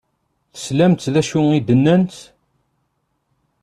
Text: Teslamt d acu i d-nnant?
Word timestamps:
Teslamt 0.53 1.03
d 1.13 1.15
acu 1.21 1.41
i 1.57 1.59
d-nnant? 1.67 2.15